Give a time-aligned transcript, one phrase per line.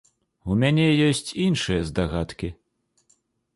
[0.51, 2.53] У мяне ёсць іншыя здагадкі.